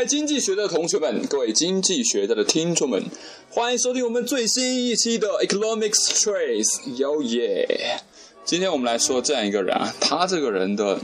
[0.00, 3.04] 位经济学的同学们，各位经济学家的听众们，
[3.50, 8.00] 欢迎收听我们最新一期的 Economics Trace，哟耶！
[8.42, 10.98] 今天我们来说这样一个人啊，他这个人的，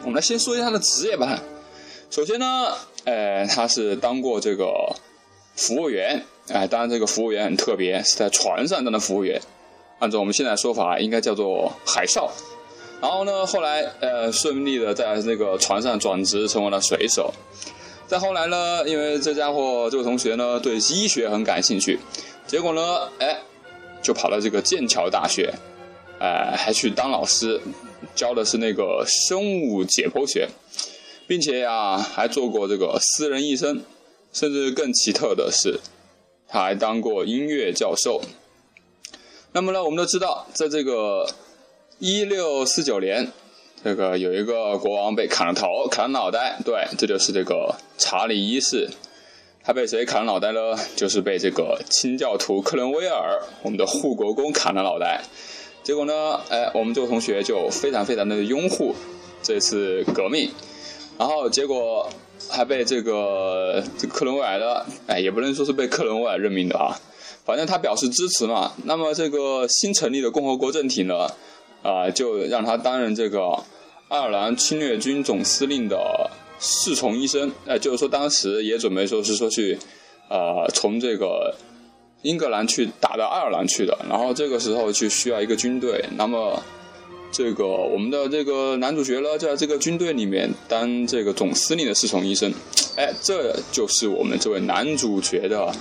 [0.00, 1.40] 我们来先说一下他的职业吧。
[2.10, 4.96] 首先呢，呃，他是当过这个
[5.54, 9.40] 服务员，哎，当然这个服务员很特别，是在船上当的服务员，
[10.00, 12.32] 按照我们现在说法，应该叫做海少。
[13.00, 17.32] 然后呢，后来呃，顺利的在那个船上转职成为了水手。
[18.10, 21.96] 再后来呢，因为这家伙这个同学呢对医学很感兴趣，
[22.44, 23.38] 结果呢，哎，
[24.02, 25.54] 就跑到这个剑桥大学，
[26.18, 27.60] 哎，还去当老师，
[28.16, 30.48] 教的是那个生物解剖学，
[31.28, 33.80] 并且呀，还做过这个私人医生，
[34.32, 35.78] 甚至更奇特的是，
[36.48, 38.20] 他还当过音乐教授。
[39.52, 41.28] 那么呢，我们都知道，在这个
[42.00, 43.30] 一六四九年。
[43.82, 48.90] 这个有一个国王被砍了头，砍了脑袋，对，这就是这个查理一世。
[49.62, 50.76] 他被谁砍了脑袋呢？
[50.96, 55.22] 就是被这个清教徒克伦威尔，我们的护国公砍了脑袋。
[55.82, 58.94] 结果呢，哎，我们这个同学就非常非常的拥护
[59.42, 60.50] 这次革命，
[61.18, 62.08] 然后结果
[62.50, 66.98] 还被这个这克伦威尔的，哎，也不能说是被克伦威尔任命的啊，
[67.44, 68.72] 反正他表示支持嘛。
[68.84, 71.30] 那么这个新成立的共和国政体呢？
[71.82, 73.64] 啊，就让他担任这个
[74.08, 77.50] 爱尔兰侵略军总司令的侍从医生。
[77.66, 79.78] 哎，就是说当时也准备说是说去，
[80.28, 81.54] 呃，从这个
[82.22, 83.96] 英格兰去打到爱尔兰去的。
[84.08, 86.04] 然后这个时候就需要一个军队。
[86.16, 86.62] 那么
[87.32, 92.52] 这个我们的这个男主角呢，在这个军队里面当这个总司令的侍从医生。
[92.96, 95.72] 哎，这就是我们这位男主角的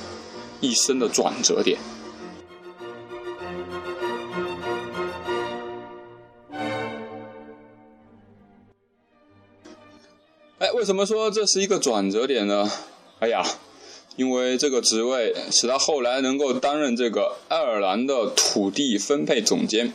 [0.62, 1.78] 一生的转折点。
[10.80, 12.72] 为什么说这是一个转折点呢？
[13.20, 13.44] 哎呀，
[14.16, 19.94] 因为这个职位使他后来能够担任这个爱尔兰的土地分配总监。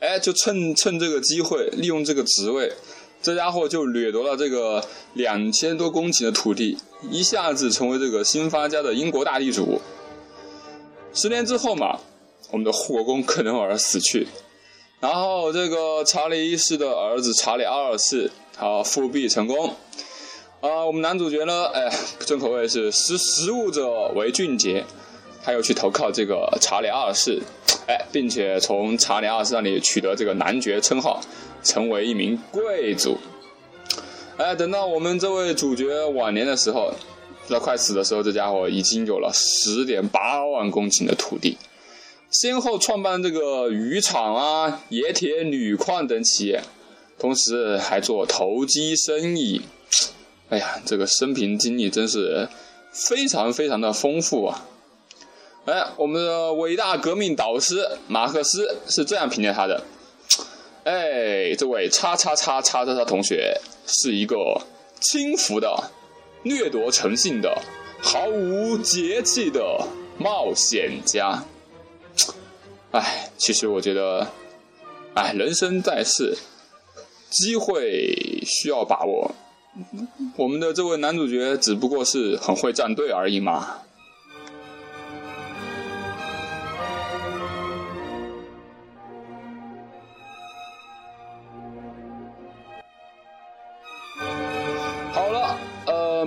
[0.00, 2.70] 哎，就趁趁这个机会，利用这个职位，
[3.22, 4.84] 这家伙就掠夺了这个
[5.14, 6.76] 两千多公顷的土地，
[7.10, 9.80] 一下子成为这个新发家的英国大地主。
[11.14, 11.98] 十年之后嘛，
[12.50, 14.28] 我们的护国公克伦尔死去，
[15.00, 18.30] 然后这个查理一世的儿子查理二世。
[18.56, 19.68] 好，复辟成功
[20.60, 20.84] 啊！
[20.84, 21.88] 我们男主角呢，哎，
[22.26, 24.84] 正可谓是识时务者为俊杰，
[25.44, 27.40] 他又去投靠这个查理二世，
[27.86, 31.20] 哎，并且从查理二世那里取得这个男爵称号，
[31.62, 33.16] 成为一名贵族。
[34.38, 36.92] 哎，等到我们这位主角晚年的时候，
[37.46, 41.56] 在快死的时候，这家伙已经有了十点八万公顷的土地，
[42.30, 46.62] 先后创办这个渔场啊、冶铁、铝矿等企业。
[47.20, 49.60] 同时还做投机生意，
[50.50, 52.48] 哎呀，这个生平经历真是
[52.92, 54.64] 非常非常的丰富啊！
[55.64, 59.82] 哎，我们的伟大革命导师马克思是这样评价他的：
[60.84, 64.36] 哎，这位叉叉叉叉叉叉同学是一个
[65.00, 65.90] 轻浮的、
[66.44, 67.60] 掠夺成性的、
[68.00, 69.84] 毫无节气的
[70.18, 71.42] 冒险家。
[72.92, 74.28] 哎，其实我觉得，
[75.14, 76.36] 哎，人生在世。
[77.30, 79.30] 机会需要把握，
[80.34, 83.82] 我们的这位男主角只不过是很会站队而已嘛。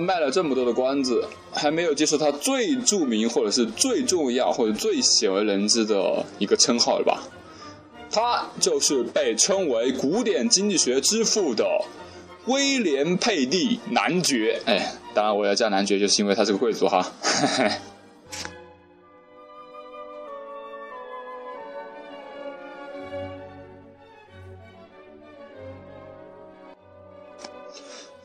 [0.02, 7.22] 卖了这么多的关子，还没有接受他最著名或者是最重要或者最鲜为人知的一个称号了吧？
[8.10, 11.64] 他就是被称为古典经济学之父的
[12.46, 14.60] 威廉佩蒂男爵。
[14.66, 17.10] 哎，当然我要叫男爵，就是因为他是个贵族哈。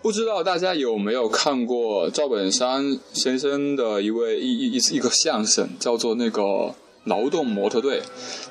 [0.08, 6.74] 不知道大家有没有看过赵本山先生的一位一一一一个相声，叫做那个。
[7.04, 8.02] 劳动模特队，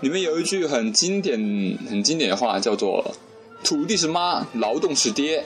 [0.02, 1.38] 里面有一句很经典、
[1.88, 3.02] 很经典的话，叫做
[3.64, 5.44] “土地是妈，劳动是爹”。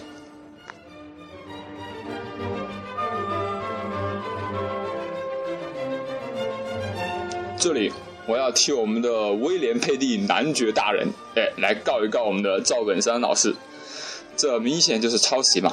[7.57, 7.93] 这里
[8.27, 13.55] 我要替我们的威廉佩蒂男爵大人，哎，来告一告我们的赵本山老师，
[14.37, 15.73] 这明显就是抄袭嘛！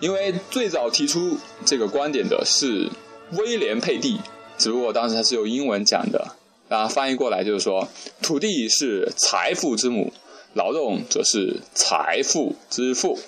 [0.00, 2.88] 因为最早提出这个观点的是
[3.32, 4.20] 威廉佩蒂
[4.56, 6.36] 只不过当时他是用英文讲的
[6.68, 7.88] 然后翻译过来就是说
[8.22, 10.12] 土地是财富之母
[10.54, 13.18] 劳动则是财富之父。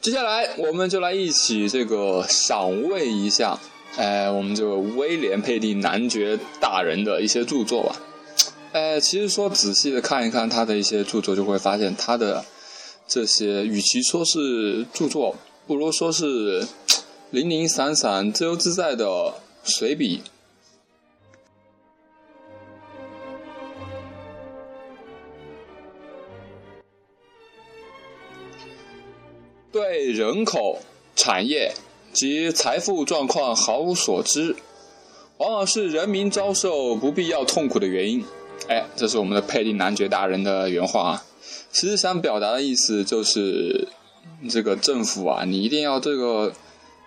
[0.00, 3.58] 接下来我们就来一起这个赏味一下。
[3.96, 7.96] 哎，我们这个威廉·佩蒂男爵大人的一些著作吧。
[8.72, 12.44] 哎，其实说仔细的看一看他的一些著作，就会发现他的
[13.08, 16.66] 这些，与其说是著作，不如说是
[17.30, 19.32] 零零散散、自由自在的
[19.64, 20.22] 随笔。
[29.72, 30.80] 对人口、
[31.14, 31.72] 产业
[32.16, 34.56] 及财富状况毫无所知，
[35.36, 38.24] 往往是人民遭受不必要痛苦的原因。
[38.68, 41.24] 哎，这是我们的佩蒂男爵大人的原话啊。
[41.70, 43.88] 其实想表达的意思就是，
[44.48, 46.54] 这个政府啊，你一定要这个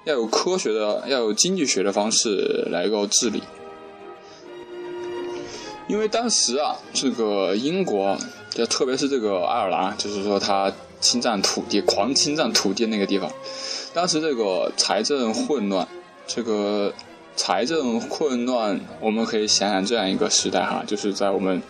[0.06, 3.42] 要有科学的、要有经济学的方式来够治理。
[5.88, 8.16] 因为当时啊，这个英国，
[8.52, 10.72] 就特别是这个爱尔兰，就是说他
[11.02, 13.32] 侵占土地、狂侵占土地那个地方，
[13.94, 15.88] 当时这个财政混乱，
[16.28, 16.94] 这个。
[17.36, 21.62] 财政混乱，我们可以想想这样一个时代哈，就是在我们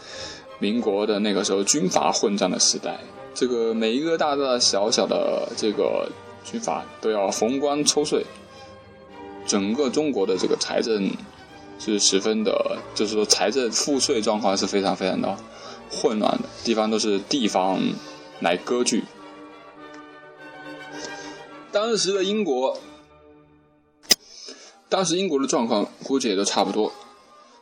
[0.58, 2.98] 民国的那个时候，军阀混战的时代，
[3.36, 6.10] 这个每一个大大小小的这个
[6.44, 8.26] 军阀都要逢官抽税，
[9.46, 11.12] 整个中国的这个财政
[11.78, 15.38] 是十分的，就是说财政赋税状况是非常非常的
[15.92, 17.80] 混乱的，地方都是地方
[18.40, 19.04] 来割据。
[21.72, 22.78] 当时的英国。
[24.92, 26.92] 当时英国的状况估计也都差不多，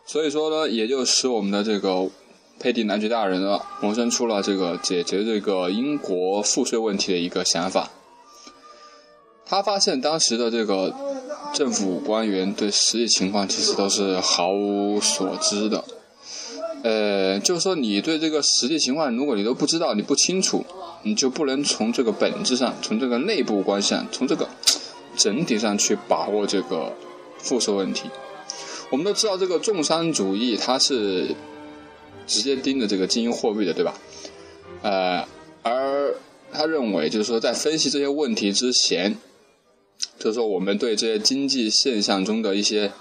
[0.06, 2.09] 所以说呢，也就使我们的这个
[2.57, 7.92] 佩蒂男爵大人呢萌生出了这个解决这个英国赋税问题的一个想法。
[9.45, 10.95] 他发现当时的这个
[11.53, 15.83] 政府官员对实际情况其实都是毫无所知的，
[16.83, 20.65] 呃，就是说你对这个实际情况，如果你都不知道，你不清楚，
[21.04, 24.48] 你就不能从这个本质上，从这个内部关系上，从这个
[25.16, 26.94] 整体上去把握这个。
[27.40, 28.10] 复苏问题，
[28.90, 31.36] 我们都知道这个重商主义，它是
[32.26, 33.94] 直接盯着这个金银货币的，对吧？
[34.82, 35.24] 呃，
[35.62, 36.16] 而
[36.52, 39.16] 他认为，就是说，在分析这些问题之前，
[40.18, 42.92] 就是说，我们对这些经济现象中的一些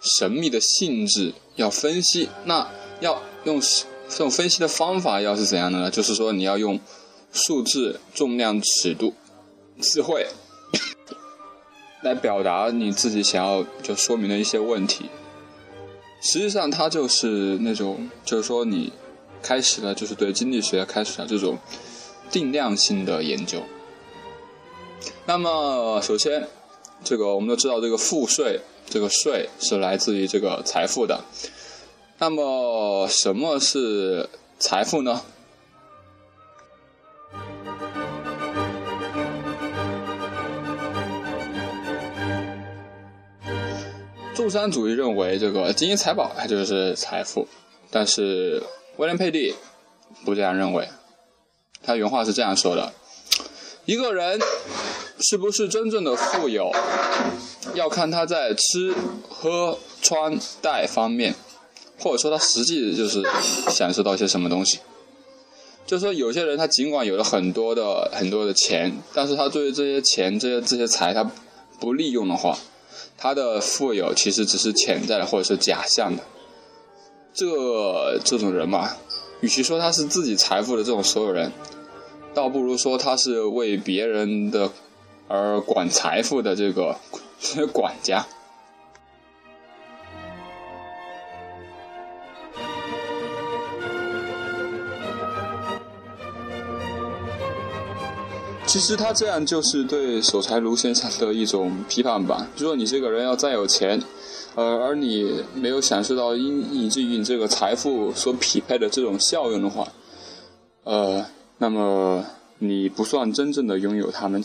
[0.00, 2.28] 神秘的性质要分析。
[2.44, 2.68] 那
[2.98, 3.60] 要用
[4.08, 5.90] 这种分析的方法，要是怎样的呢？
[5.92, 6.80] 就是说，你要用
[7.32, 9.14] 数字、重量、尺度、
[9.80, 10.26] 智慧。
[12.02, 15.10] 来表达你自己想要就说明的一些问题，
[16.22, 18.90] 实际上它就是那种，就是说你
[19.42, 21.58] 开始了，就是对经济学开始了这种
[22.30, 23.62] 定量性的研究。
[25.26, 26.48] 那么，首先，
[27.04, 31.22] 这个我们都知道，这个赋税，这个税是来自于这个财富的。
[32.16, 35.20] 那么，什么是财富呢？
[44.34, 47.46] 重商主义认为，这个金银财宝它就是财富，
[47.90, 48.62] 但是
[48.96, 49.54] 威廉佩蒂
[50.24, 50.88] 不这样认为。
[51.82, 52.92] 他原话是这样说的
[53.84, 54.40] ：“一个人
[55.18, 56.70] 是不是真正的富有，
[57.74, 58.94] 要看他在吃
[59.28, 61.34] 喝穿戴方面，
[61.98, 63.22] 或者说他实际就是
[63.68, 64.78] 享受到一些什么东西。
[65.86, 71.30] 就是说，有些人他尽管有了很多的很多的钱，但是他对于这些钱、这些这些财，他
[71.78, 72.56] 不利用的话。”
[73.16, 76.22] 他的富有其实只是潜在的，或者是假象的。
[77.32, 78.96] 这这种人嘛，
[79.40, 81.52] 与其说他是自己财富的这种所有人，
[82.34, 84.70] 倒不如说他是为别人的
[85.28, 86.96] 而管财富的这个
[87.72, 88.26] 管家。
[98.70, 104.00] 其实他这样就是对守财奴先生的一种批判吧，就说你这个人要再有钱，
[104.54, 109.88] 呃，而你没有享受到因以至于你这个财富所匹配的这种效用的话，
[110.84, 111.26] 呃，
[111.58, 112.24] 那么
[112.60, 114.40] 你不算真正的拥有他们。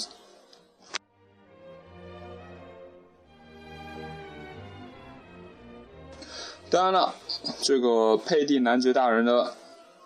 [6.71, 7.13] 当然了，
[7.61, 9.51] 这个佩蒂男爵大人呢，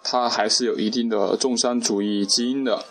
[0.04, 2.84] 他还是有一定的重商主义基因的。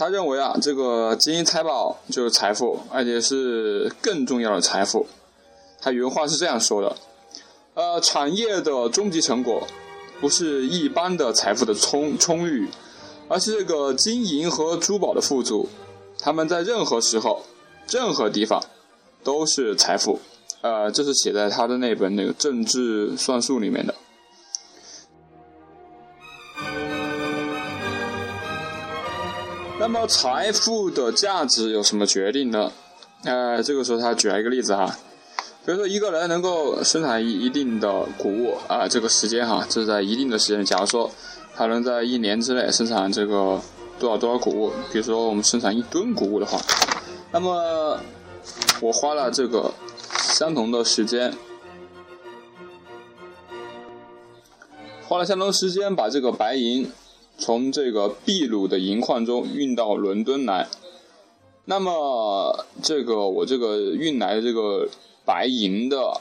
[0.00, 5.06] 他认为啊，这个金银财宝就是财富，而且是更重要的财富。
[5.78, 6.96] 他原话是这样说的：，
[7.74, 9.62] 呃，产业的终极成果，
[10.18, 12.66] 不是一般的财富的充充裕，
[13.28, 15.68] 而是这个金银和珠宝的富足。
[16.18, 17.42] 他们在任何时候、
[17.90, 18.64] 任何地方
[19.22, 20.18] 都是财富。
[20.62, 23.94] 呃，这是写在他的那本那个政治算术里面的。
[29.92, 32.70] 那么财富的价值有什么决定呢？
[33.24, 34.86] 呃，这个时候他举了一个例子哈，
[35.66, 41.10] 比如说一个人能够生产一一定的谷物啊，这个时间哈，这是在一定的时间，假如说
[41.56, 43.60] 他能在一年之内生产这个
[43.98, 46.60] 多少多少谷物，比如说我们生产一吨谷物的话，
[47.32, 47.98] 那么
[48.80, 49.74] 我花了这个
[50.22, 51.34] 相同的时间，
[55.08, 56.88] 花了相同时间把这个白银。
[57.40, 60.68] 从这个秘鲁的银矿中运到伦敦来，
[61.64, 64.86] 那么这个我这个运来的这个
[65.24, 66.20] 白银的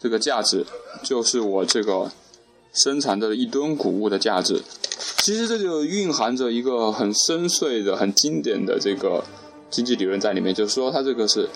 [0.00, 0.64] 这个价值，
[1.02, 2.10] 就是我这个
[2.72, 4.62] 生产的一吨谷物的价值。
[5.18, 9.22] 其实这就蕴含着一个很深邃的、很经典的这个
[9.70, 11.48] 经济理论在里面，就是说它这个是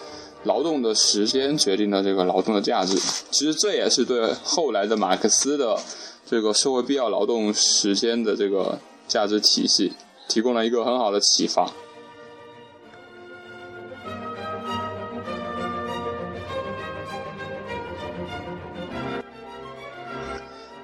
[0.45, 2.95] 劳动的时间决定了这个劳动的价值。
[3.31, 5.79] 其实这也是对后来的马克思的。
[6.31, 9.95] 这个社会必要劳动时间的这个价值体系，
[10.29, 11.73] 提供了一个很好的启发。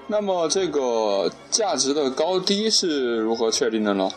[0.07, 4.11] 那么，这个价值的高低是如何确定的呢？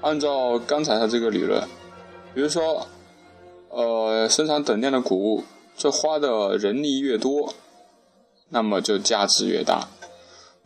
[0.00, 1.60] 按照刚才的这个理论，
[2.34, 2.86] 比如说，
[3.70, 5.42] 呃，生产等量的谷物，
[5.76, 7.52] 这花的人力越多，
[8.50, 9.88] 那么就价值越大。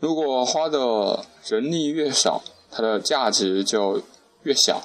[0.05, 4.03] 如果花的人力越少，它的价值就
[4.43, 4.83] 越小。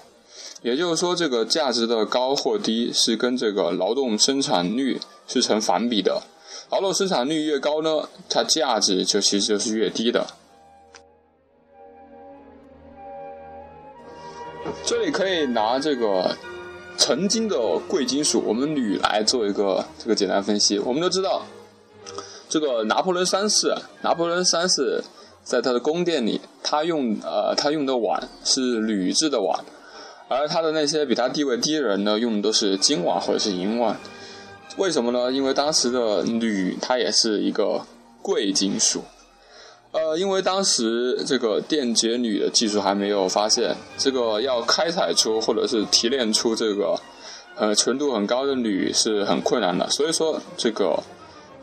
[0.61, 4.97] 也就是说，这个价值的高或低是跟这个劳动生产率
[5.27, 6.23] 是成反比的。
[6.71, 10.25] 劳动生产率越高呢，它价值就其实就是越低的。
[14.85, 16.33] 这里可以拿这个
[16.95, 20.79] 曾经的贵金属，我们铝来做一个这个简单分析。
[20.79, 21.43] 我们都知道。
[22.49, 25.03] 这个拿破仑三世，拿破仑三世
[25.43, 29.63] 在他的宫殿里，他用呃他用的碗是铝制的碗，
[30.27, 33.95] 而他的那些比他地位低的人呢，用的都是金碗或者是银碗。
[34.77, 35.31] 为什么呢？
[35.31, 37.85] 因为当时的铝它也是一个
[38.23, 39.03] 贵金属，
[39.91, 46.99] 呃，因为当时这个电解铝的技术还没有发现，这个要开采出或者是提炼出这个
[47.55, 51.03] 呃纯度很高的铝是很困难的，所以说这个。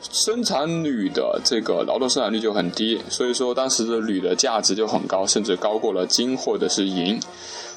[0.01, 7.19] 生产铝的这个劳动生产率就很低，所以说当时的铝的价值就很高，甚至高过了金或者是银。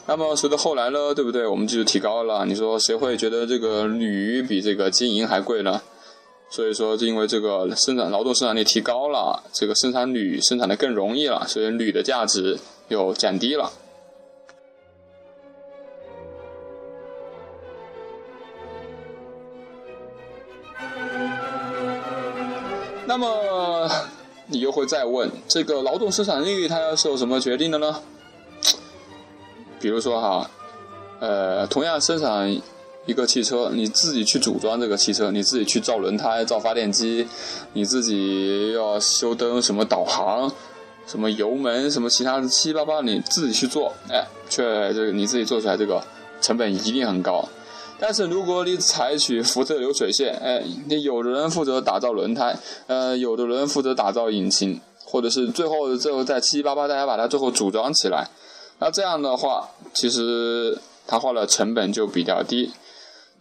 [0.06, 1.46] 那么随着后来呢，对不对？
[1.48, 5.82] 我们技术提高了，你说谁会觉得这个铝比这个金银还贵呢？
[6.52, 12.58] 所以说，就因为这个生产劳动生产力提高了，这个生产铝生产的更容易了，所以铝的价值
[12.88, 13.72] 又降低了。
[23.10, 23.90] 那么
[24.46, 28.02] 你又会再问，这个劳动生产率它要受什么决定的呢？
[29.80, 30.48] 比如说哈，
[31.20, 32.56] 呃，同样生产
[33.08, 37.28] 一个汽车，你自己去组装这个汽车，你自己去造轮胎、造发电机，
[37.74, 40.52] 你自己要修灯、什么导航、
[41.08, 46.00] 什么油门、什么其他的七七八八，你自己去做，哎，却这个你自己做出来这个
[46.42, 47.44] 成本一定很高。
[48.00, 58.30] 但是如果你采取福特流水线，哎，你有的人负责打造轮胎，呃，有的人负责打造引擎，或者是最后最后再七七八八大家把它最后组装起来，
[58.80, 62.72] 那这样的话，其实他花的成本就比较低。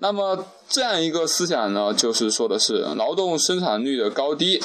[0.00, 4.60] 那么这样一个思想呢，就是说的是劳动生产率的高低，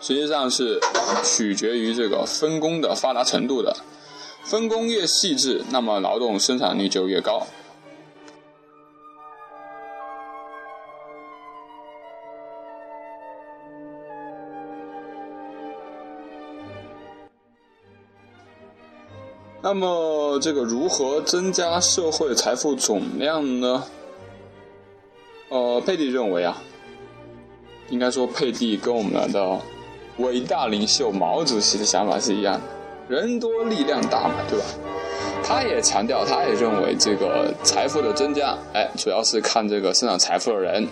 [0.00, 0.80] 实际上是
[1.22, 3.76] 取决于这个分工的发达程度的，
[4.44, 7.46] 分工越细致，那么劳动生产率就越高。
[19.68, 23.84] 那么，这个如何增加社会财富总量呢？
[25.50, 26.56] 呃，佩蒂认为啊，
[27.90, 29.60] 应该说佩蒂跟我们的
[30.20, 34.64] 伟大领袖毛主席的想法是一样的，人多力量大嘛，对吧？
[35.44, 40.88] 他也强调，他也认为这个财富的增加，哎，主要是看这个生产财富的人，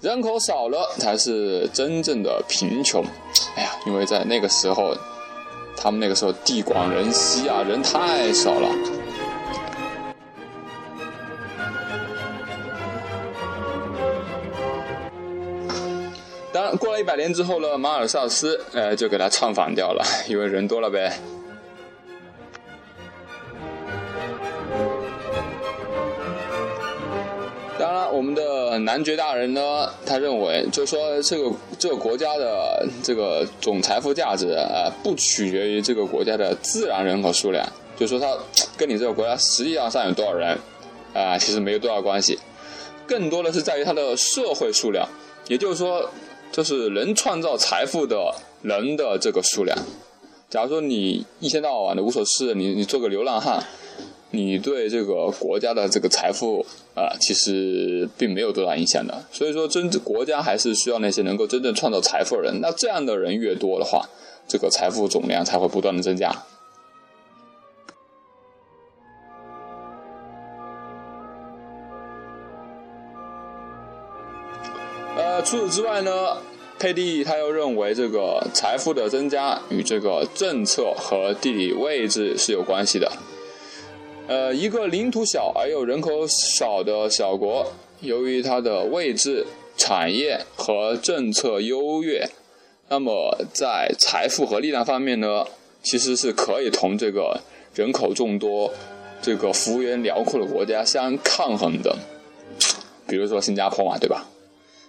[0.00, 3.04] 人口少了才是真正的贫穷。
[3.56, 4.96] 哎呀，因为在那个时候。
[5.76, 8.68] 他们那个时候地广人稀啊，人太少了。
[16.52, 21.12] 当然，过了一百年之后呢，马尔萨斯呃就给他唱反调了，因为人多了呗。
[28.16, 37.62] 我们的男爵大人呢，他认为，就说这个这个国家的这个总财富价值，呃，不取决于这个国家的自然人口数量，
[37.94, 38.34] 就说他
[38.74, 40.58] 跟你这个国家实际上上有多少人，
[41.12, 42.38] 啊，其实没有多少关系，
[43.06, 45.06] 更多的是在于它的社会数量，
[45.48, 46.08] 也就是说，
[46.50, 49.76] 就是能创造财富的人的这个数量。
[50.48, 53.62] 假如说你一天到晚的无所事，你你做个流浪汉，
[54.30, 56.64] 你对这个国家的这个财富
[56.94, 59.24] 啊，其实并没有多大影响的。
[59.32, 62.60] 所以说，真国家还是需要那些能够真正创造财富的人。
[62.60, 64.08] 那这样的人越多的话，
[64.46, 66.30] 这个财富总量才会不断的增加。
[75.16, 76.36] 呃，除此之外呢？
[76.78, 83.10] 佩蒂他又认为，这个财富的增加与这个政策和地理位置是有关系的。
[84.28, 92.28] 呃，一个领土小而又人口少的小国，由于它的位置、产业和政策优越，
[92.88, 95.46] 那么在财富和力量方面呢，
[95.82, 97.40] 其实是可以同这个
[97.74, 98.72] 人口众多、
[99.22, 101.96] 这个幅员辽阔的国家相抗衡的。
[103.06, 104.26] 比如说新加坡嘛，对吧？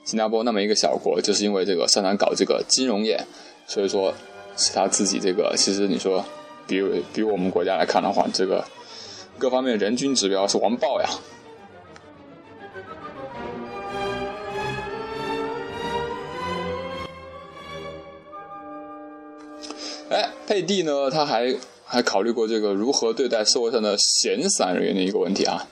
[0.03, 3.23] 新加坡那么一个小国，就是因为这个擅长搞这个金融业，
[3.67, 4.11] 所以说
[4.57, 5.53] 是他自己这个。
[5.55, 6.25] 其实你说，
[6.65, 6.81] 比
[7.13, 8.65] 比我们国家来看的话，这个
[9.37, 11.09] 各方面人均指标是完爆呀。
[20.09, 25.67] 哎，佩蒂呢，他还还考虑过这个如何对待社会上的闲散人员的一个问题啊。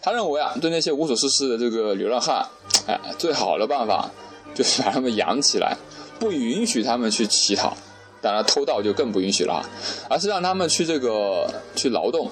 [0.00, 2.46] 他认为啊，对那些无所事事的这个流浪汉，
[2.86, 4.10] 哎，最好的办法
[4.54, 5.76] 就是把他们养起来，
[6.18, 7.76] 不允许他们去乞讨，
[8.20, 9.64] 当然偷盗就更不允许了，
[10.08, 12.30] 而是让他们去这个去劳动，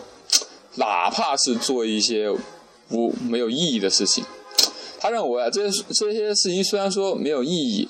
[0.77, 2.31] 哪怕是做一些
[2.91, 4.25] 无没有意义的事情。
[4.99, 7.89] 他认为啊，这些这些事情虽然说没有意义，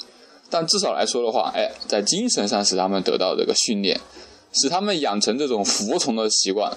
[0.48, 4.00] 但至少来说的话，哎，在精神上使他们得到这个训练，
[4.52, 6.72] 使他们养成这种服从的习惯。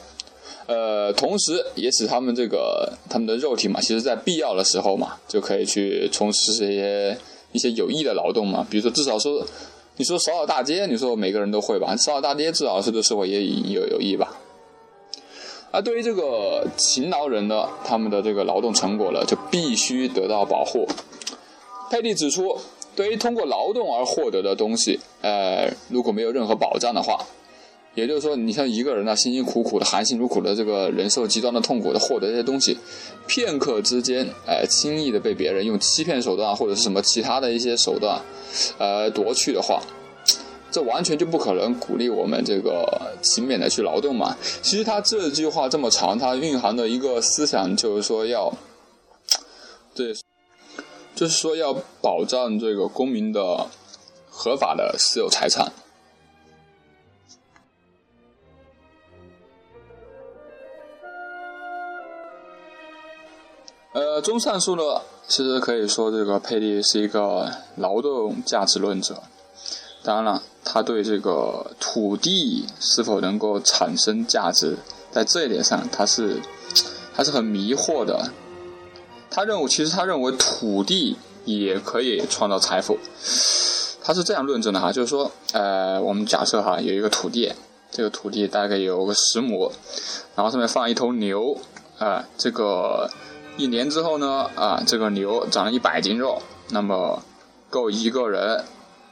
[0.67, 7.17] 呃，同时也使他们这个他们的肉体嘛，其实在必要的时候嘛，就可以去从事这些
[7.51, 8.65] 一些有益的劳动嘛。
[8.69, 9.45] 比如说，至少说，
[9.97, 11.95] 你说扫扫大街，你说每个人都会吧？
[11.95, 14.33] 扫扫大街至少是对社会也有有益吧。
[15.75, 20.87] 而对于这个勤劳人呢，他们的这个劳动成果呢，就必须得到保护。
[21.91, 22.57] 佩蒂指出，
[22.95, 27.19] 对于通过劳动而获得的东西，呃，如果没有任何保障的话。
[27.93, 32.77] 也就是说，你像一个人呢，辛辛苦苦的、含辛茹苦的这个忍受极端的痛苦的获得这些东西，
[33.25, 38.21] 片刻之间，哎，轻易的被别人用欺骗手段或者是什么其他的一些手段，
[38.77, 39.81] 呃，夺去的话，
[40.71, 44.35] 这完全就不可能鼓励我们这个勤勉的去劳动嘛。
[44.61, 48.53] 其实他这句话这么长，它蕴含的一个思想就是说要，
[49.93, 50.13] 对，
[51.15, 53.67] 就是说要保障这个公民的
[54.29, 55.71] 合法的私有财产。
[63.93, 69.23] 呃，综上述呢，其实可以说这个佩蒂是一个劳动价值论者。
[70.05, 74.77] 当然了，他对这个土地是否能够产生价值，
[75.11, 76.39] 在这一点上，他是
[77.13, 78.29] 还是很迷惑的。
[79.31, 82.99] 他认为，其实他认为土地也可以创造财富。
[84.03, 87.51] 他是这样论证的哈，就是说，呃，我们假设哈有一个土地，
[87.91, 89.71] 这个土地大概有个十亩，
[90.35, 91.57] 然后上面放一头牛，
[91.97, 93.09] 啊，这个。
[93.57, 96.41] 一年之后呢，啊，这个牛长了一百斤肉，
[96.71, 97.23] 那么
[97.69, 98.65] 够一个人，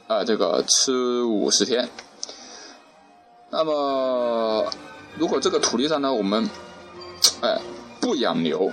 [0.06, 1.88] 啊，这个吃五十天。
[3.50, 4.66] 那么，
[5.16, 6.50] 如果这个土地上呢，我们，
[7.40, 7.58] 哎，
[8.00, 8.70] 不养牛，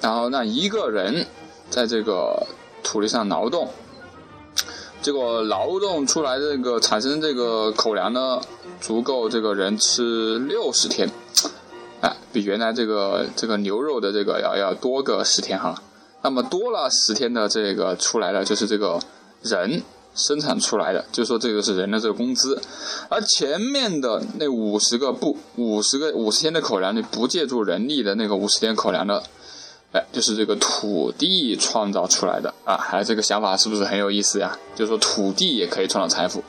[0.00, 1.26] 然后让一个人
[1.70, 2.46] 在这个
[2.82, 3.68] 土地上劳动，
[5.00, 8.40] 结果劳动出来这个产生这个口粮呢，
[8.80, 11.10] 足够这个人吃六十天。
[12.00, 15.80] 哎，比原来这个这个牛肉的这个要要多个十天哈，
[16.22, 18.98] 那么多了十天的这个出来了，就是这个
[19.42, 19.82] 人
[20.14, 22.60] 生产出来的，就说这个是人的这个工资，
[23.08, 29.22] 而前面的那五十个不五十个五十天的口粮，你不借助人力的那个五十天口粮的，
[29.92, 34.58] 哎，就是这个土地创造出来的啊，还有这个想法是不是很有意思呀？
[34.74, 36.42] 就是说土地也可以创造财富。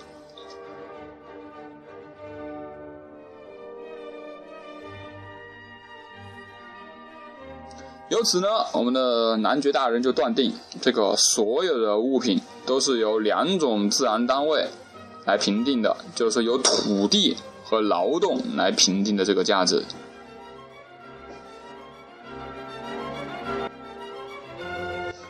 [8.09, 14.67] 由此呢，我们的男爵大人就断定，这个所有的物品都是由两种自然单位
[15.25, 19.83] 来评定的，就是由土地和劳动来评定的这个价值。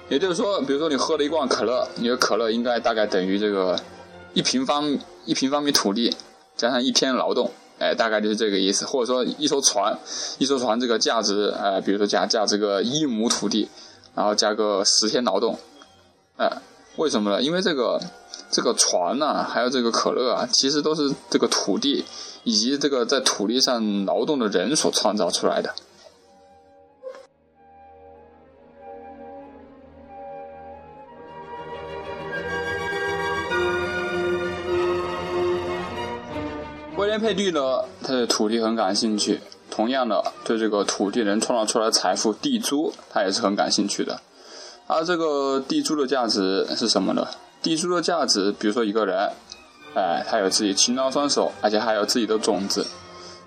[0.10, 3.80] 也就是说，比如说你喝了一罐可乐，你的可乐应该大概等于这个
[4.34, 6.16] 一平方一平方米土地
[6.56, 7.52] 加上一天劳动。
[7.80, 8.86] 哎，大概就是这个意思。
[8.86, 9.98] 或者说一艘船，
[10.38, 13.68] 一艘船这个价值，哎，比如说价价值个一亩土地，
[14.14, 15.58] 然后加个十天劳动，
[16.38, 16.62] 哎，
[16.96, 17.42] 为什么呢？
[17.42, 18.00] 因为这个
[18.52, 22.06] 这个船呢，还有这个可乐啊，其实都是这个土地
[22.44, 25.74] 以及这个在土地上劳动的人所创造出来的。
[36.96, 44.22] 威廉佩蒂呢，他对土地很感兴趣，同样的对这个土地能创造出来的财富地租，他也是很感兴趣的。
[44.94, 47.28] 而这个地租的价值是什么呢？
[47.64, 49.28] 地租的价值，比如说一个人，
[49.96, 52.86] 哎，他有自己勤劳双手，而且还有自己的种子，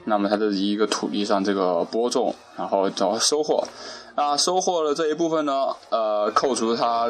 [0.07, 3.63] 那么他在一个土地上这个播种，然后找收获，
[4.17, 7.09] 那收获了这一部分呢，呃，扣除他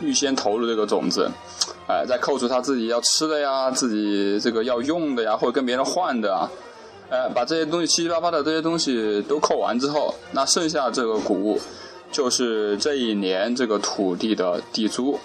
[0.00, 1.30] 预先投入这个种子。
[1.86, 6.50] 哎，再扣除他自己要吃的呀，自己这个要用的呀，或者跟别人换的啊，
[7.10, 11.60] 哎，把这些东西七七八八的这些东西都扣完之后，那剩下这个谷物，
[12.14, 15.18] 就是这一年这个土地的地租。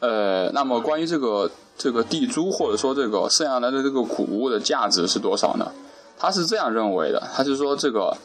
[0.00, 5.70] 呃，那么关于这个这个地租或者说这个剩下来的这个谷物的价值是多少呢？
[6.18, 8.16] 他是这样认为的，他是说这个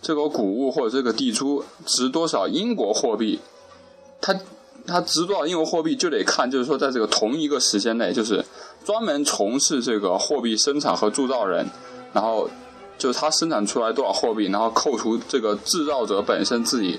[0.00, 3.40] 这个谷物或者这个地租值多少英国货币，
[4.20, 4.38] 他。
[4.88, 8.44] 它值多少英国货币就得看，就是说，在这个同一个时间内，就是
[8.84, 11.66] 专门从事这个货币生产和铸造人，
[12.12, 12.48] 然后
[12.98, 16.98] 就是他生产出来多少货币，然后扣除这个制造者本身自己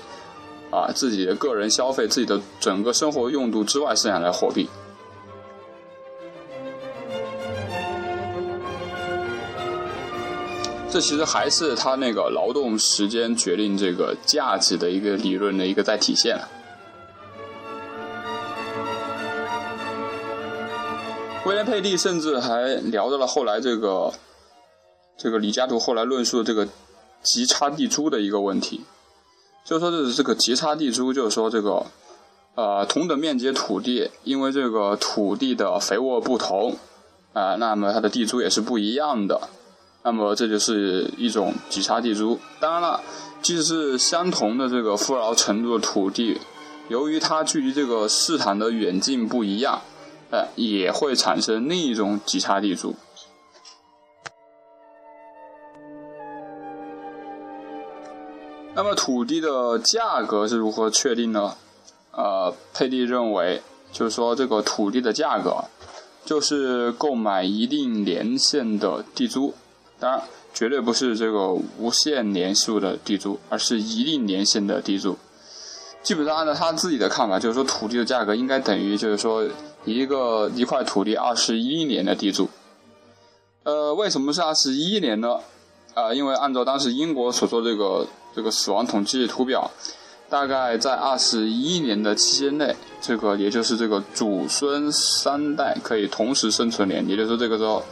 [0.70, 4.68] 啊自己的个人消费、自己的整个生活用度之外剩下的货币。
[10.90, 16.38] 这其实还是他那个劳动时间决定这个价值的一个理论的一个在体现。
[21.44, 24.12] 威廉佩蒂甚至还聊到了后来这个，
[25.18, 26.68] 这个李嘉图后来论述这个
[27.22, 28.82] 极差地租的一个问题，
[29.64, 31.84] 就是说这是这个极差地租，就是说这个
[32.54, 36.76] 呃同等面积土地，因为这个土地的肥沃不同
[37.32, 39.48] 啊，那么它的地租也是不一样的，
[40.04, 42.38] 那么这就是一种极差地租。
[42.60, 43.02] 当然了，
[43.42, 46.38] 即使是相同的这个富饶程度的土地，
[46.88, 49.82] 由于它距离这个市场的远近不一样。
[50.30, 52.94] 呃，也会产生另一种极差地租。
[58.78, 61.56] 那么土地的价格是如何确定呢？
[62.12, 63.60] 呃，佩蒂认为，
[63.90, 65.64] 就是说这个土地的价格，
[66.24, 69.52] 就是购买一定年限的地租，
[69.98, 70.22] 当然
[70.54, 75.18] 绝对不是这个无限年数的地租，而是一定年限的地租。
[76.04, 79.44] 基本上按照他自己的看法，就是说土地的价格应该等于，就是说。
[79.84, 82.48] 一个一块土地二十一年的地租，
[83.62, 85.38] 呃，为什么是二十一年呢？
[85.94, 88.06] 啊，因为按照当时英国所做这个
[88.38, 89.68] 这个死亡统计图表，
[90.30, 97.82] 大概在二十一年的期间内，这个也就是这个祖孙三代可以同时生存年，也就是说这个时候，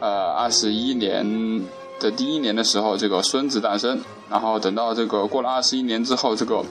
[0.00, 1.62] 呃，二十一年
[2.00, 4.00] 的第一年的时候，这个孙子诞生，
[4.30, 6.64] 然后等到这个过了二十一年之后，这个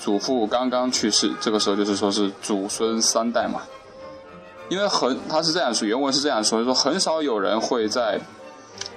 [0.00, 3.60] 祖父刚刚去世，这个时候就是说是祖孙三代嘛。
[4.70, 8.18] 因为很，他是这样说，原文是这样说，就说很少有人会在，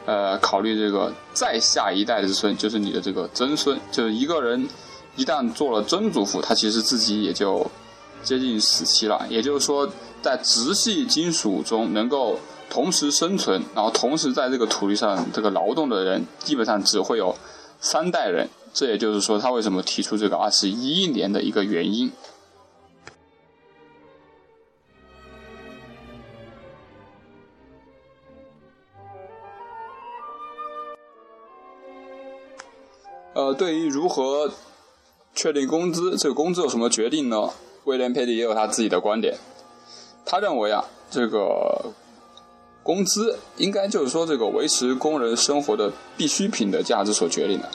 [0.06, 4.68] 呃，考虑这个再下一代之孙，就是你的这个曾孙，就是一个人
[5.18, 7.70] 一旦做了曾祖父，他其实自己也就
[8.24, 9.26] 接近死期了。
[9.30, 9.90] 也就是说，
[10.22, 17.36] 在直系金属中能够同时生存，然后同时在这个土地上这个劳动的人，基本上只会有
[17.82, 18.48] 三代人。
[18.74, 22.12] 这也就是说，他为什么提出这个二十一年的一个原因。
[33.54, 34.52] 对于如何
[35.36, 37.50] 确定工资，这个工资有什么决定呢？
[37.86, 39.36] 威廉佩蒂也有他自己的观点。
[40.26, 41.94] 他认为啊，这个
[42.84, 47.70] 工资应该就是说这个维持工人生活的必需品的价值所决定的。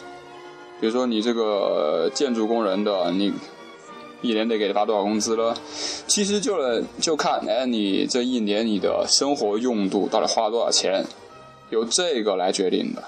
[0.81, 3.33] 比如说你这个建筑工人的，你
[4.21, 5.57] 一年得给他发多少工资了？
[6.07, 11.05] 其实就就看哎，你这一年你的生活用度到底花了多少钱，
[11.71, 13.03] 由这个来决定的。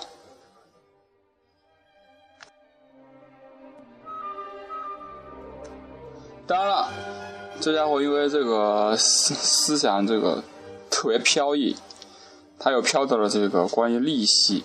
[6.46, 6.88] 当然了，
[7.58, 10.42] 这家伙因为这个思思想这个
[10.90, 11.74] 特别飘逸，
[12.58, 14.62] 他又飘到了这个关于利息，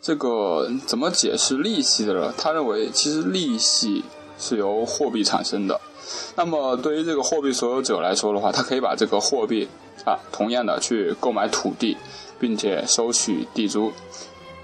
[0.00, 2.34] 这个怎么解释利息的呢？
[2.36, 4.02] 他认为其实利息
[4.36, 5.80] 是由货币产生的，
[6.34, 9.68] 那么对于这个货币所有者来说的话，他可以把这个货币
[10.04, 11.96] 啊同样的去购买土地，
[12.40, 13.92] 并且收取地租。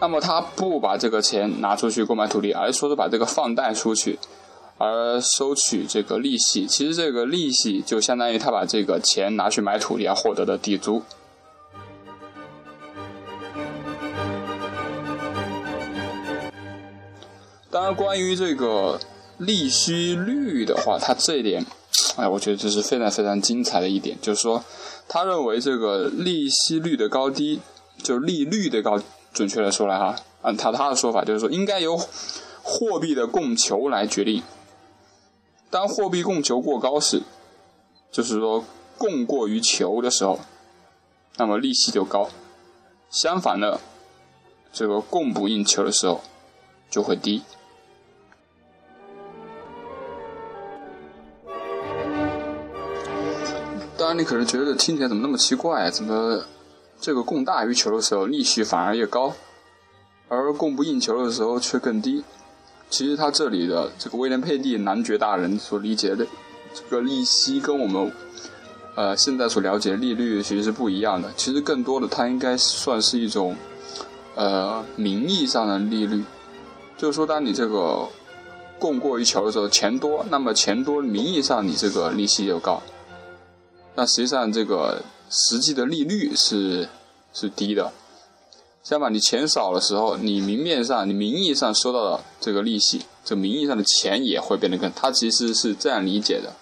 [0.00, 4.18] 那么他不把这个钱拿出去购买土地，而是说是把这个放贷出去，
[4.80, 6.66] 而收取这个利息。
[6.66, 11.02] 其实这个利息就相当于他把这个钱拿去买土地而获得的地租。
[17.70, 18.98] 当然，关于这个
[19.36, 21.64] 利息率的话，他这一点，
[22.16, 24.64] 哎，我觉得这是非常非常精彩的一点，就是说，
[25.06, 27.60] 他认为这个利息率的高低，
[28.02, 28.98] 就利率的高。
[29.32, 31.96] 准确的说来哈，按他他的说法就是说，应该由
[32.62, 34.42] 货币的供求来决定。
[35.70, 37.22] 当货币供求过高时，
[38.10, 38.64] 就是说
[38.98, 40.40] 供过于求的时候，
[41.36, 42.28] 那么利息就高；
[43.08, 43.80] 相反的，
[44.72, 46.20] 这个供不应求的时候
[46.90, 47.42] 就会低。
[53.96, 55.90] 当然，你可能觉得听起来怎么那么奇怪？
[55.90, 56.44] 怎么？
[57.00, 59.32] 这个供大于求的时候，利息反而越高，
[60.28, 62.24] 而供不应求的时候却更低。
[62.90, 66.26] 其实他这里的这个威廉佩蒂男爵大人所理解的
[66.74, 68.12] 这个利息，跟我们
[68.96, 71.32] 呃现在所了解的利率其实是不一样的。
[71.36, 73.56] 其实更多的，它应该算是一种
[74.34, 76.22] 呃名义上的利率，
[76.98, 78.06] 就是说，当你这个
[78.78, 82.82] 供过于求的时候，钱多，那么钱多，名义上你这个利息就高，
[83.94, 85.00] 那实际上这个。
[85.32, 86.88] 实际的利率是
[87.32, 87.92] 是低的，
[88.82, 94.90] 相反，你钱少的时候，你明面上、你名义上收到的这个利息，这名义上的钱也会变得更。
[94.92, 96.52] 他其实是这样理解的。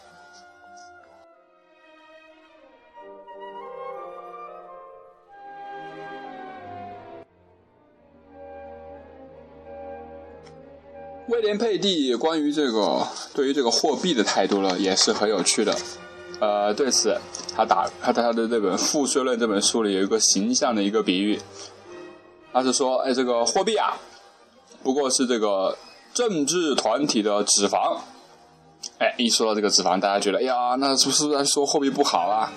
[11.28, 15.74] 威廉佩蒂关于这个对于这个货币的态度呢，也是很有趣的。
[16.40, 17.16] 呃，对此，
[17.54, 21.38] 他打他在他的这本《赋税论》这本书里有一个形象的一个比喻，
[22.52, 23.96] 他是说，哎，这个货币啊，
[24.82, 25.76] 不过是这个
[26.14, 27.98] 政治团体的脂肪。
[28.98, 32.52] 哎，一说到这个脂肪，大家觉得，哎呀，那是不是在说货币不好啊？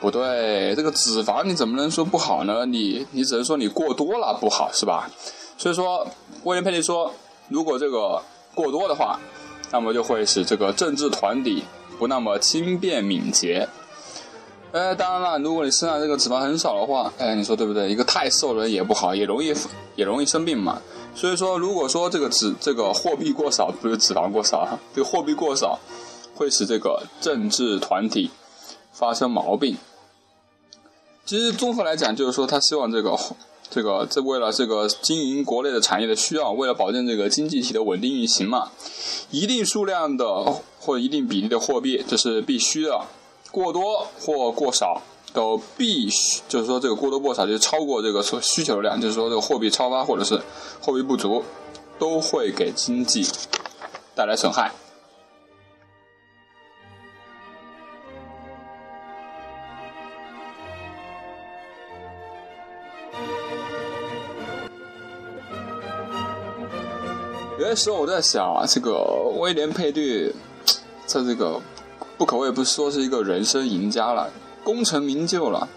[0.00, 2.66] 不对，这个脂肪你怎么能说不好呢？
[2.66, 5.08] 你你只能说你过多了不好，是吧？
[5.56, 6.06] 所以说，
[6.44, 7.12] 威廉佩利说，
[7.48, 8.22] 如果这个
[8.54, 9.18] 过多的话，
[9.70, 11.64] 那么就会使这个政治团体。
[11.98, 13.68] 不那么轻便敏捷，
[14.72, 17.90] 呃，当然了，如果你身上这个脂肪很少的话，哎，你说对不对？
[17.90, 19.54] 一个太瘦的人也不好，也容易
[19.96, 20.80] 也容易生病嘛。
[21.14, 25.78] 所以说，如果说这个脂这个货币过少，不是脂肪过少，这个货币过少
[26.34, 28.30] 会使这个政治团体
[28.92, 29.76] 发生毛病。
[31.26, 33.14] 其实综合来讲，就是说他希望这个
[33.68, 38.70] 这个这为了这个经营国内的产业的需要，为了保证这个经济体的稳定运行嘛，
[39.30, 40.26] 一定数量的。
[40.84, 43.02] 或一定比例的货币，这是必须的。
[43.52, 45.00] 过多或过少
[45.32, 50.40] 都必须，就是说这个过多过少就是超过这个所需求量，就是说这个货币超发或者是
[50.80, 51.44] 货币不足，
[51.98, 53.24] 都会给经济
[54.14, 54.72] 带来损害。
[67.58, 69.04] 有些时候我在想啊，这个
[69.38, 70.34] 威廉佩蒂。
[71.04, 71.60] 在这个
[72.22, 74.30] 不可谓不说是一个人生赢家了，
[74.62, 75.68] 功成名就了。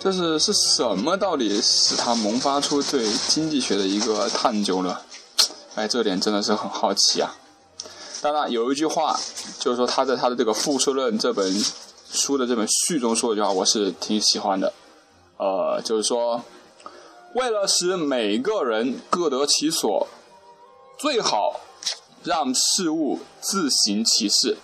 [0.00, 4.96] 这是是什么到底使他萌发出对经济学的一个探究呢？
[5.74, 7.36] 哎，这点真的是很好奇啊。
[8.22, 9.20] 当然，有一句话，
[9.58, 11.54] 就是说他在他的这个《复数论》这本
[12.10, 14.72] 书的这本序中说一句话，我是挺喜欢的。
[15.36, 16.42] 呃，就是说，
[17.34, 20.08] 为了使每个人各得其所，
[20.98, 21.60] 最好。
[22.24, 24.56] 让事物自行其事。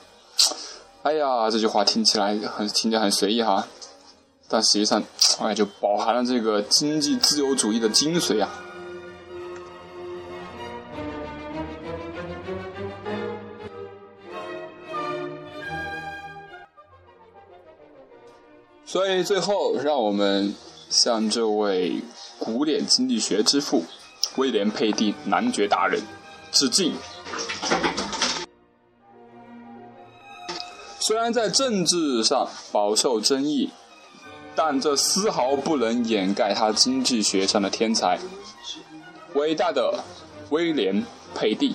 [1.09, 3.67] 哎呀，这句话听起来很听起来很随意哈，
[4.47, 5.03] 但实际上，
[5.41, 8.51] 哎，就饱含了这个经济自由主义的精髓啊。
[18.85, 20.55] 所以最后，让我们
[20.91, 22.03] 向这位
[22.39, 23.83] 古典经济学之父
[24.37, 26.03] 威廉佩蒂男爵大人
[26.53, 26.93] 致敬。
[31.09, 33.71] 虽然在政治上饱受争议，
[34.55, 38.19] 但这丝毫不能掩盖他经济学上的天才。
[39.33, 40.05] 伟大的
[40.51, 40.97] 威廉·
[41.35, 41.75] 佩蒂。